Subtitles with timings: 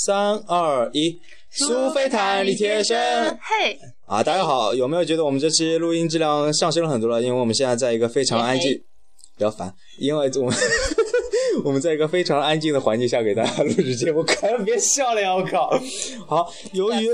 [0.00, 1.18] 三二一，
[1.50, 2.96] 苏菲弹力贴身。
[3.42, 7.20] 嘿，啊，大家好，有没有觉得我们这期录音质量上升了很多了？
[7.20, 8.70] 因为我们现在在一个非常安静，
[9.36, 10.56] 比较烦，因为我们
[11.64, 15.34] 我们在一个非常安静的环境下给大家录制节目，可别笑了呀！
[15.34, 15.70] 我靠，
[16.26, 17.08] 好，由于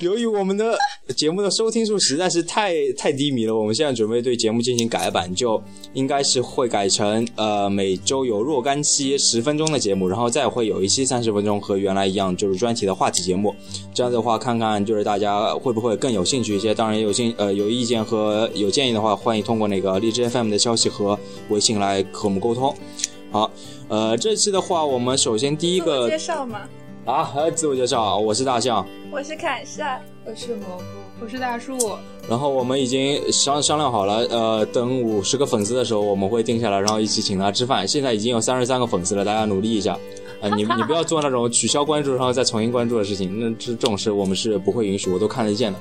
[0.00, 0.76] 由于我们的
[1.16, 13.54] 节目的收听数实在是太太低迷了，我们现在准备对节目进行改版，就应该是会改成呃每周有若干期十分钟的节目，然后再会有一期三十分钟和原来一样就是专题的话题节目。
[13.92, 16.74] 这样的话，看看就是大家会不会更有兴趣一些。
[16.74, 22.74] 当然，有兴呃有意见和有建议的话，欢迎通过那个荔枝 FM 的消息和微信来和我们沟通。
[23.30, 23.50] 好，
[23.88, 26.60] 呃，这期的话，我们首先第一个介绍吗？
[27.04, 30.82] 啊，还要自我介绍啊，我是大象，我是凯撒，我是蘑菇，
[31.22, 31.76] 我是大树。
[32.26, 37.86] 然后我们已经商商量好了，呃，等五十个粉丝的时候，我们会定下来，然后一起请他吃饭。
[37.86, 39.98] 现在已经有三十三个粉丝了，大家努力一下。
[40.44, 45.78] 啊，你你不要做那种取消关注然后再重新关注的事情，那这这种事我们是不会允许，我都看得见的。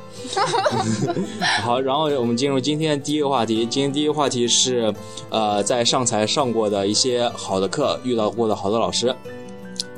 [1.62, 3.66] 好，然后我们进入今天的第一个话题。
[3.66, 4.94] 今天第一个话题是，
[5.30, 9.14] 呃，在上财上过的一些好的课，遇到过的好的老师。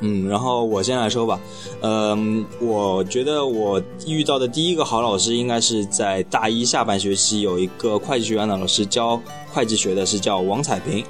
[0.00, 1.40] 嗯，然后我先来说吧。
[1.82, 9.20] 嗯，我觉得我遇到的第一个好老师应该是在大一下半学期有一个会计学院的老师教
[9.52, 11.04] 会计学的，是叫王彩平。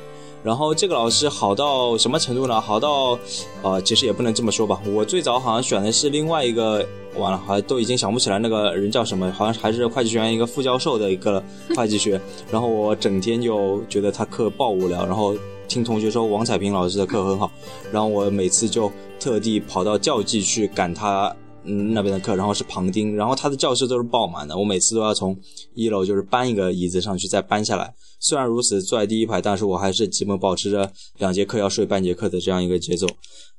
[0.47, 2.61] 然后这个老师好到什么程度呢？
[2.61, 3.19] 好到，
[3.63, 4.81] 呃，其实也不能这么说吧。
[4.95, 11.43] 我最早好像选的是另外一个，完了，好像都已经想不起来那个人叫什么，好像还是会计学院一个副教授的一个
[11.75, 12.21] 会计学。
[12.49, 15.35] 然后我整天就觉得他课爆无聊，然后
[15.67, 17.51] 听同学说王彩平老师的课很好，
[17.91, 21.35] 然后我每次就特地跑到教技去赶他。
[21.67, 25.37] 嗯，那边的课，然后是旁听，然后他的教室都是爆满的，我每次都要从
[25.75, 27.93] 一楼就是搬一个椅子上去，再搬下来。
[28.21, 33.07] 虽然如此，坐在第一排，但是我还是基本保持着两节课要睡半节课的这样一个节奏。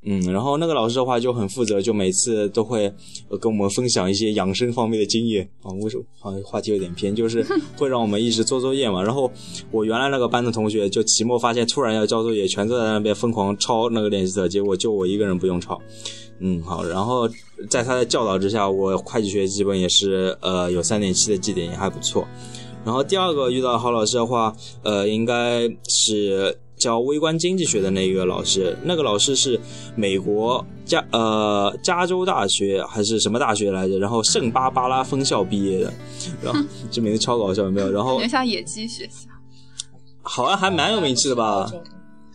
[0.09, 2.89] 嗯，然后那个老师的话就很负责，就每次都会
[3.41, 5.69] 跟我们分享一些养生方面的经验啊。
[5.81, 6.03] 为什么？
[6.17, 9.03] 好像话题有点偏，就是会让我们一直做作业嘛。
[9.03, 9.29] 然后
[9.69, 15.77] 我原来那个班的同学，就期末发现突然要交作业，全都在那边疯狂抄那个练习册，结果就我一个人不用抄。
[16.39, 17.27] 嗯，好，然后
[17.69, 22.25] 在他的教导之下，我会计学基本也是呃有三点七的绩点，也还不错。
[22.85, 29.59] 然后第二个遇到好老师的话，呃，应该是教微观经济学的那个老师，那个老师是
[29.95, 33.99] 美国加呃加州大学还是什么大学来着？
[33.99, 35.93] 然后圣巴巴拉分校毕业的，
[36.41, 36.59] 然后
[36.91, 37.91] 这名字超搞笑，有没有？
[37.91, 39.29] 然后 像野鸡学校，
[40.21, 41.71] 好像还蛮有名气的吧？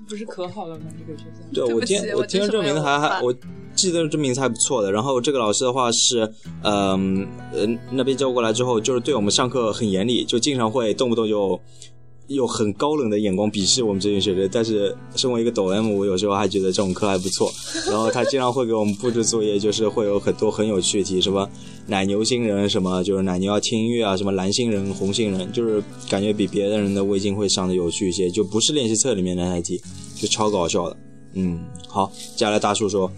[0.09, 0.87] 不是可好了吗？
[0.99, 1.67] 这个学校？
[1.67, 3.35] 对我听我听这名字还还我。
[3.75, 6.31] 记得这名字还不错的，然后这个老师的话是，
[6.63, 11.59] 嗯呃那边叫过来之后，就是对我们上课很严厉，就经常会动不动就
[12.29, 14.49] 用很高冷的眼光鄙视我们这群学生。
[14.53, 17.51] 但是身为一个抖 M，我有时候还觉得这种课还不错。
[17.91, 21.49] 然后他经常会给我们布置作业，就是会有很多很有趣的题，什么
[21.87, 29.83] 奶牛星人，什么就是奶牛要听音乐啊，什么蓝星人、红星人，就是感觉比别的人的微信会上的有趣一些，就不是练习册里面那些题，
[30.17, 30.97] 就超搞笑的。
[31.35, 33.11] 嗯，好，接下来大树说。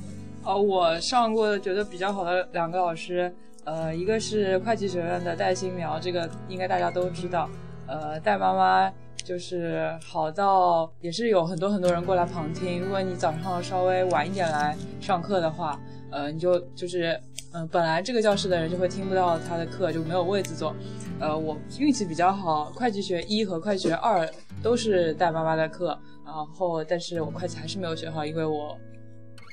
[0.45, 3.33] 哦，我上过觉得比较好的两个老师，
[3.65, 7.49] 呃，一个是会计学院的戴新苗，这个应该大家都知道。
[7.87, 12.81] 呃，戴妈妈就是好到也是有很多很多人过来旁听。
[12.81, 15.79] 如果你早上稍微晚一点来上课的话，
[16.11, 17.21] 呃，你就就是，
[17.53, 20.75] 嗯，本来这个教室的人就会听不到他的课，就没有位子坐。
[21.21, 24.29] 呃，我运气比较好，会计学一和会计学二
[24.63, 28.77] 都是戴妈妈的课，然后但是我会计还是没有学好，因为我。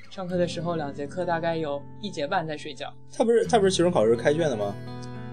[0.10, 2.94] 上课的时候，两节课大概有一节半在睡觉。
[3.14, 4.76] 他不是他不是期中考试开卷的吗？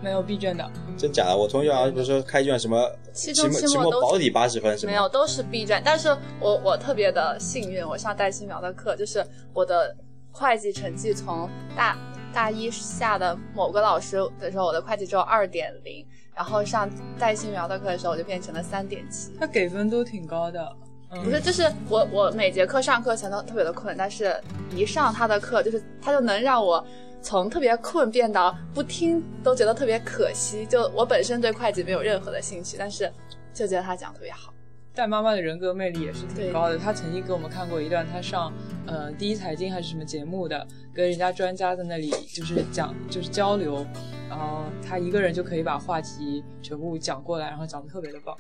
[0.03, 0.71] 没有闭卷的。
[0.97, 1.37] 真假的？
[1.37, 5.81] 我同学好像不是说开卷什么期中期末保底八十分，没有都是闭卷。
[5.85, 6.09] 但是
[6.41, 9.95] 我我特别的幸运，我上戴新苗的课，就是我的
[10.33, 11.97] 会计成绩从大
[12.33, 16.05] 大一下的某个老师的时候，我的会计只有二点零，
[16.35, 16.89] 然后上
[17.19, 19.33] 戴新苗的课的时候，我就变成了三点七。
[19.39, 20.77] 他给分都挺高的。
[21.25, 24.39] 不是，就是我我每节课上课前都特别的困，但是
[24.77, 26.87] 一上他的课，就是他就能让我
[27.21, 30.65] 从特别困变到不听都觉得特别可惜。
[30.67, 33.13] 就我本身对会计没有任何的兴趣，但是
[33.53, 34.53] 就觉得他讲特别好。
[34.95, 38.53] 戴妈妈的人格魅力也是挺高的，她曾经给我们看过一段她上
[38.85, 43.87] 呃第一财经还是什么节目的，跟人家专家在那里就是讲就是交流，
[44.29, 48.37] 然后她一个人就可以把话题全部讲过来，然后讲的特别的棒。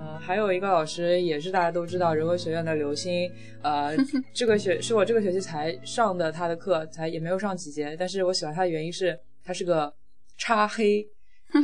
[0.00, 3.30] 呃，还有一个老师也是大家都知道，人文学院的刘星，
[3.62, 3.94] 呃，
[4.32, 9.92] 这个学是我这个学期才上的他的课，才也没有上几节，但是我喜欢他的原因是他是个
[10.38, 11.06] 叉黑，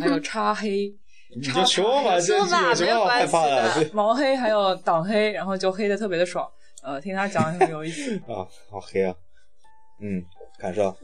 [0.00, 0.94] 还有叉黑，
[1.34, 6.46] 你就说吧，说吧，没有关系的，毛黑还有党黑，然后就黑的特别的爽，
[6.82, 9.14] 呃，听他讲很有意思 啊，好黑啊。
[9.98, 10.22] 嗯，
[10.58, 10.94] 感受。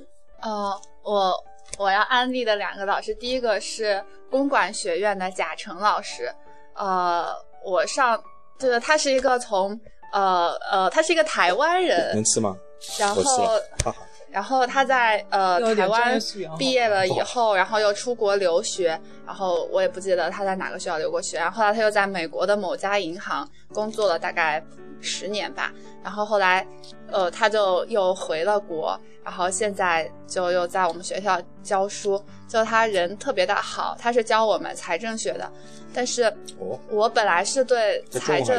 [0.42, 1.32] 呃，我
[1.78, 6.30] 我要安利的两个老师，第一个是公管学院的贾成老师。
[6.74, 7.34] 呃，
[7.64, 8.22] 我上
[8.58, 9.78] 就是他是一个从
[10.12, 12.56] 呃呃，他是一个台湾人，能吃吗？
[12.98, 13.22] 然后，
[13.84, 13.96] 哈哈。
[14.32, 16.18] 然后他在呃台湾
[16.58, 24.64] 毕业了以后，然后又出国留学，然后我也不记得他在哪个学校留过学，然后后来他又在美国的某家银行工作了大概
[25.02, 25.70] 十年吧，
[26.02, 26.66] 然后后来
[27.10, 35.50] 呃他就又回了国，然后现在就又在我们学校教书，就他人特别的好，他是教我们财政学的，
[35.92, 36.24] 但是
[36.58, 38.56] 哦，我本来是对财政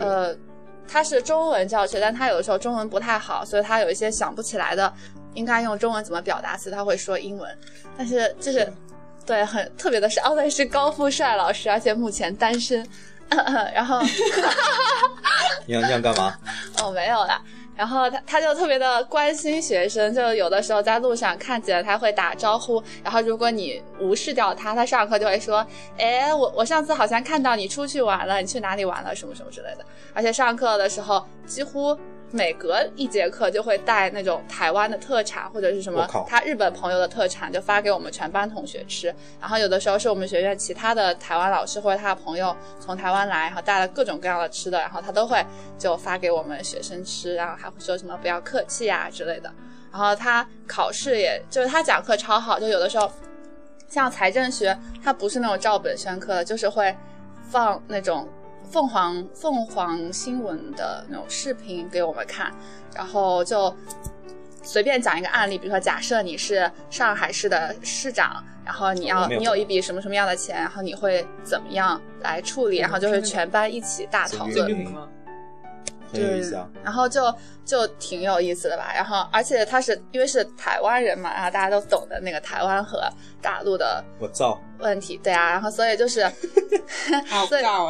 [0.00, 0.36] 呃，
[0.86, 4.92] 他是中文教学，但他有的时候中文不太好，所以他有一些想不起来的，
[5.34, 7.58] 应该用中文怎么表达，所以他会说英文。
[7.96, 8.72] 但是就是
[9.26, 12.86] 对很特别的是，哦对，是高富帅老师，而且目前单身。
[13.74, 16.36] 然后你想你想干嘛？
[16.82, 17.40] 哦没有啦。
[17.76, 25.66] 然后他他就特别的关心学生，就有的时候在路上看见他会打招呼，然后如果你无视掉他，他上课就会说，
[25.98, 29.84] 哎，我我上次好像看到你出去玩了，你去哪里玩了，什么什么之类的。
[30.12, 31.98] 而且上课的时候几乎
[32.34, 39.14] 每隔一节课就会带那种台湾的特产或者是什么他日本朋友的特产，就发给我们全班同学吃。
[39.40, 45.46] 然后有的时候是我们学院其他的台湾老师或者他的朋友从台湾来，然后带了各种各样的吃的，然后他都会
[45.78, 49.48] 就发给我们学生吃，然后还会说什么不要客气呀、之类的。
[49.92, 53.08] 然后他考试也就是他讲课超好，就有的时候
[53.86, 56.92] 像财政学，他不是那种照本宣科的，就是会
[57.48, 58.28] 放那种
[58.70, 62.52] 凤凰凤凰新闻的那种视频给我们看，
[62.94, 63.74] 然后就
[64.62, 74.68] 随便讲一个案例，比如说假设你是上海市的市长，然后你要有你有一笔什么什么样的钱，然后你会怎么样来处理，然后就是全班一起大讨论这个。
[74.68, 75.08] 绿吗？
[76.12, 76.68] 很有意思啊。
[76.82, 77.34] 然后就
[77.64, 78.92] 就挺有意思的吧。
[78.94, 83.02] 然后而且他是因为是台湾人嘛，然后大家都懂得那个台湾和
[83.42, 86.24] 大陆的我造，问题，对啊，然后所以就是
[87.26, 87.84] 好所以尬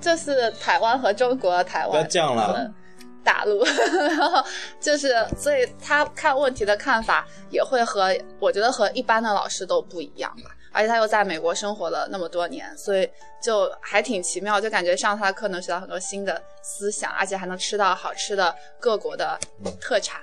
[0.00, 0.02] 哎！
[0.02, 2.74] 就是台湾和中国台不要湾这样了和
[3.22, 3.62] 大陆，
[4.16, 4.42] 然后
[4.80, 10.50] 就是所以他看问题的看法也会和我觉得和一般的老师都不一样吧。
[10.72, 13.08] 而且他又在美国生活了那么多年，所以
[13.42, 19.36] 就还挺奇妙，就感觉上他的课能学到很多新的思想，而且还能吃到好吃的各国的
[19.80, 20.20] 特产。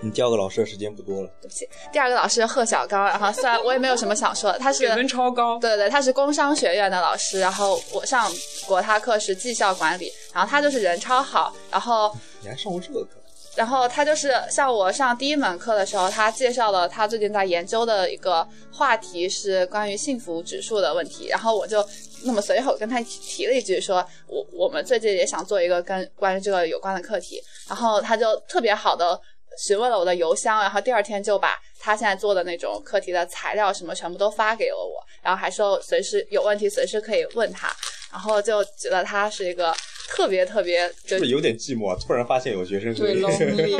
[0.00, 1.30] 你调个老师的时间不多了。
[1.40, 5.58] 对不起，第二个老师贺小刚，然后虽然我也没有什么想说的，他是给分超高。
[5.58, 8.30] 对对，他是工商学院的老师，然后我上
[8.66, 13.10] 过他课是绩效管理，然后他就是人超好，然后你还上过这个课？
[13.56, 21.82] 然后他就是像我上第一门课的时候，他介绍了他最近在研究的一个话题是关于幸福指数的问题，然后我就
[22.22, 29.18] 那么随口跟他提提了一句说，我我们最近也想做一个跟关于这个有关的课题，然后他就特别好的
[29.56, 37.74] 询问了我的邮箱，然后第二天就把他现在做的那种课题的材料什么全部都发给了我，然后还说随时有问题随时可以问他，
[38.12, 39.74] 然后就觉得他是一个
[40.08, 41.98] 特别特别就是有点寂寞啊？
[42.00, 43.14] 突然发现有学生对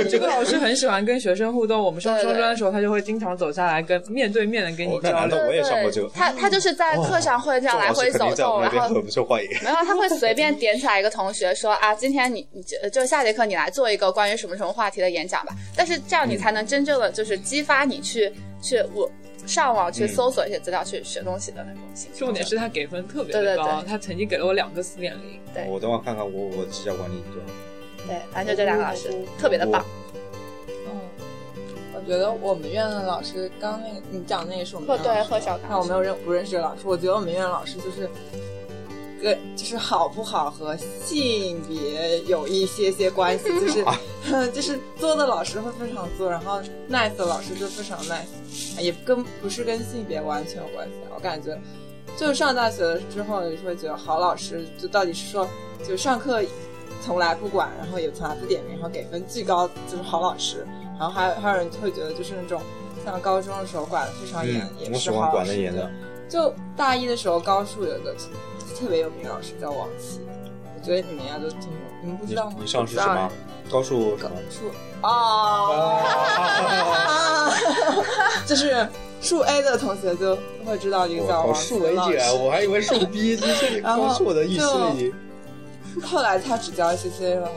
[0.09, 5.13] 这个老师很喜欢跟学生互动，我们上对对双专的时候，他就会经常走下来跟面对面的跟你交流。
[5.13, 6.09] 难道我也上过这个？
[6.15, 9.49] 他他就是在课上会这样来回走动，然后那边很受欢迎。
[9.63, 15.55] 没有，他会随便点起来一个同学说啊，今天你你就就下节课你来做一个关于什么什么话题的演讲吧。
[15.77, 19.11] 但是这样你才能真正的就是激发你去去我
[19.47, 22.11] 上网去嗯搜索一些资料去学东西的那种心。
[22.15, 25.41] 重点是他给分特别对对的高，对他曾经给了我两个四点零。
[25.55, 27.49] 对我等会儿看看我我绩效管理多少。
[28.07, 29.85] 对，反正就这两个老师特别的棒。
[30.87, 31.01] 嗯，
[31.95, 38.09] 我觉得我们院的老师，刚刚那个你讲那个是我们贺对院老师贺小刚那我没有认不认识的老师，我觉得我们院的老师就是。
[39.23, 43.85] 跟就是好不好和性别有一些些关系，就是
[44.53, 50.95] 就是作的老师会非常作，然后 nice 的老师就非常 nice，也跟不是跟性别完全有关系。
[51.15, 51.59] 我感觉，
[52.17, 55.49] 就是上大学了之后，就会觉得好老师就到底是说，
[55.87, 56.43] 就上课
[57.03, 60.67] 从来不管，然后也从来不点名，然后给分巨高，就是好老师。
[60.99, 62.61] 然后还有还有人会觉得就是那种
[63.05, 65.91] 像高中的时候管的非常严，嗯也是好老师管的严的。
[66.29, 68.15] 就大一的时候，高数有个
[68.79, 70.21] 特别有名的老师叫王琦，
[70.75, 71.71] 我觉得你们应该都听过，
[72.03, 72.57] 你们不知道吗？
[72.61, 73.31] 你上是什么？
[73.71, 74.37] 高数什高么？
[74.51, 74.71] 数
[75.03, 76.01] 哦，
[76.95, 77.51] 啊！
[78.47, 78.87] 就是
[79.21, 82.19] 数 A 的同学就会知道一个，叫王数老，师。
[82.41, 84.69] 我还以为数 B，这是 高数的意思。
[86.05, 87.49] 后来他只教 C C 了，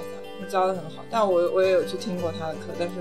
[0.48, 2.96] 教的很好，但我我也有去听过他的课，但是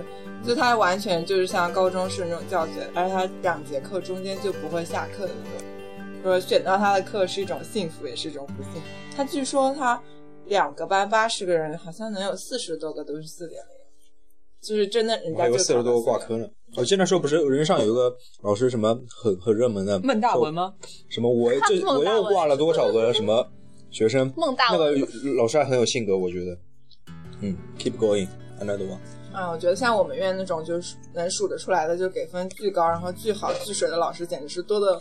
[0.47, 5.69] 就他完全就是像高中式那种教学，而且他两节课中间就不会下课的那种。
[6.23, 8.83] 说选到他的课是一种幸福，也是一种不幸。
[9.17, 10.03] 他据说他
[10.47, 13.69] 两个班八十个人，好像能有四十多个都是四点零，
[14.61, 16.47] 就是真的人家就有四十多个挂科呢。
[16.77, 20.75] 我记得那时候不是人上有一个老师什么很很热门的孟大文吗？
[21.09, 23.49] 什么我 这我又挂了多少个什么
[23.91, 24.31] 学生？
[24.37, 26.59] 孟大文那个老师还很有性格，我觉得。
[27.41, 28.29] 嗯，keep going
[28.61, 28.99] another one。
[29.33, 35.01] 啊，我觉得像我们院那种就是能数得出来的，就给分巨高，然后巨好、巨水的老师，简直是多的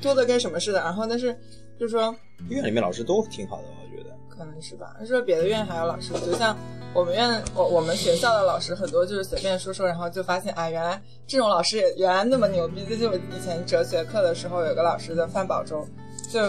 [0.00, 0.78] 多的跟什么似的。
[0.80, 1.36] 然后但是
[1.78, 2.14] 就是说，
[2.48, 4.10] 院里面老师都挺好的，我觉得。
[4.28, 4.96] 可能是吧。
[5.04, 6.56] 说别的院还有老师，就像
[6.94, 12.84] 我们院我我们学校的老师很多就是随便说说，然后就发现啊，原来这种老师也原来那么牛逼。
[12.88, 15.84] 这就我以前哲学课的时候，有个老师叫范宝洲，
[16.30, 16.40] 就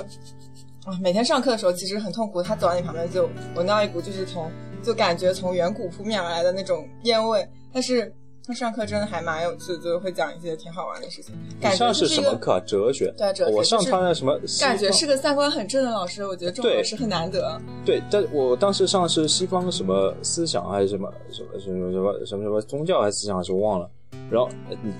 [0.86, 4.51] 啊每天上课的时候其实很痛苦，他走到你旁边就闻到一股就是从
[4.88, 8.12] 就感觉从远古扑面而来的那种烟味，但是。
[8.50, 11.36] 他上课真的还蛮有趣的，就会讲一些挺好玩的事情。
[11.60, 12.60] 感觉上就是什么课啊？
[12.62, 13.13] 哲学。
[13.17, 14.39] 对哲学我上他的什么？
[14.62, 17.62] 感觉是个三观很正的老师，我觉得这种对老师很难得。
[17.86, 23.91] 对，但我当时上的是西方什么思想还是什么什么什么什么什么什么宗教还是思想还是我忘了。
[24.32, 24.50] 然后，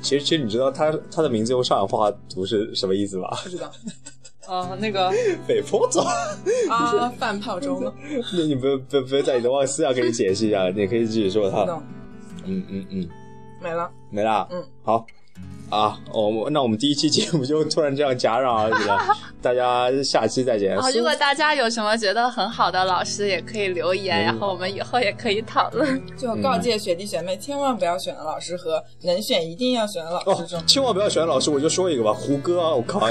[0.02, 3.40] 其实其实你知道他他的名字用上海话读是什么意思吧？
[3.46, 3.72] 不知道
[4.48, 5.12] 啊、那个
[5.48, 6.02] 北坡粥。
[6.70, 7.92] 啊，饭泡粥吗？
[8.34, 11.64] 那你不不不在你的忘私下给你解释一下，你可以自己说他。
[12.46, 13.10] 嗯嗯嗯，
[13.62, 13.90] 没了。
[14.10, 14.48] 没了。
[14.52, 15.06] 嗯，好。
[15.70, 18.98] 啊，我哦，那我们第一期节目就突然这样戛然而止了，
[19.42, 20.80] 大家下期再见。
[20.80, 26.02] 好，如果大家有什么觉得很好的老师，也可以留言，嗯然后我们以后也可以讨论。
[26.16, 33.02] 就告诫学弟学妹，千万不要选老师和能选一定要选老哦师中，，千万不要选老师，我就说一个吧，胡歌啊，我靠，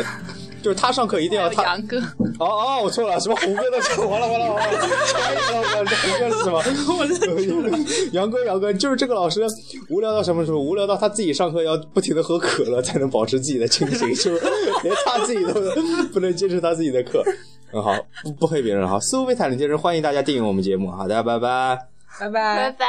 [0.66, 1.62] 就是他上课一定要他。
[1.62, 1.96] 杨哥，
[2.40, 7.78] 哦哦，我错了，什么胡歌的错，完了完了完了，完了这胡歌是什么？
[8.10, 9.46] 杨哥杨哥，就是这个老师
[9.88, 10.58] 无聊到什么时候？
[10.58, 14.42] 无聊到他自己上课要不停的喝可乐才能保持自己的清醒，就是
[14.82, 15.54] 连他自己都
[16.12, 17.22] 不能坚持他自己的课。
[17.70, 17.94] 很好，
[18.24, 21.78] 不不黑别人好，思维谈理健身，欢迎大家订阅我们节目，好，大家拜拜。
[22.18, 22.86] 拜拜拜拜。